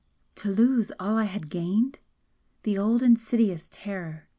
[0.33, 1.99] 'To lose all I have gained.'
[2.63, 4.25] The old insidious terror!